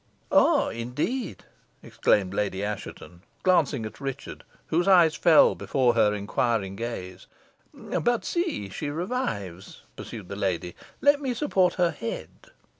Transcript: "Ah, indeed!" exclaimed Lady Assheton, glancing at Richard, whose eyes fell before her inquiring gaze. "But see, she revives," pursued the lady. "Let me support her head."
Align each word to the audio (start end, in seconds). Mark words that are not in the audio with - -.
"Ah, 0.31 0.69
indeed!" 0.69 1.45
exclaimed 1.83 2.33
Lady 2.33 2.63
Assheton, 2.63 3.21
glancing 3.43 3.85
at 3.85 4.01
Richard, 4.01 4.43
whose 4.65 4.87
eyes 4.87 5.13
fell 5.13 5.53
before 5.53 5.93
her 5.93 6.11
inquiring 6.15 6.75
gaze. 6.75 7.27
"But 7.71 8.25
see, 8.25 8.67
she 8.69 8.89
revives," 8.89 9.83
pursued 9.95 10.27
the 10.27 10.35
lady. 10.35 10.73
"Let 11.01 11.21
me 11.21 11.35
support 11.35 11.75
her 11.75 11.91
head." 11.91 12.31